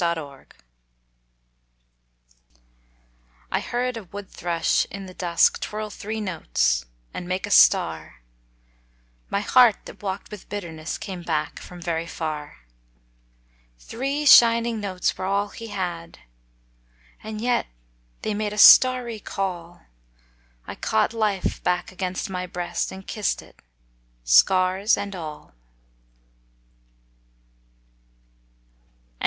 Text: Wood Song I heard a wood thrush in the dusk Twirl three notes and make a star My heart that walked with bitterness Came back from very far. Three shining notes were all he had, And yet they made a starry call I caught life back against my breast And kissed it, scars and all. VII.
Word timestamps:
Wood 0.01 0.17
Song 0.17 0.45
I 3.51 3.59
heard 3.59 3.97
a 3.97 4.05
wood 4.05 4.31
thrush 4.31 4.85
in 4.85 5.05
the 5.05 5.13
dusk 5.13 5.59
Twirl 5.61 5.91
three 5.91 6.19
notes 6.19 6.85
and 7.13 7.27
make 7.27 7.45
a 7.45 7.51
star 7.51 8.23
My 9.29 9.41
heart 9.41 9.85
that 9.85 10.01
walked 10.01 10.31
with 10.31 10.49
bitterness 10.49 10.97
Came 10.97 11.21
back 11.21 11.59
from 11.59 11.79
very 11.79 12.07
far. 12.07 12.63
Three 13.77 14.25
shining 14.25 14.79
notes 14.79 15.15
were 15.19 15.25
all 15.25 15.49
he 15.49 15.67
had, 15.67 16.17
And 17.23 17.39
yet 17.39 17.67
they 18.23 18.33
made 18.33 18.53
a 18.53 18.57
starry 18.57 19.19
call 19.19 19.83
I 20.65 20.73
caught 20.73 21.13
life 21.13 21.61
back 21.61 21.91
against 21.91 22.27
my 22.27 22.47
breast 22.47 22.91
And 22.91 23.05
kissed 23.05 23.43
it, 23.43 23.61
scars 24.23 24.97
and 24.97 25.15
all. 25.15 25.49
VII. 25.49 25.57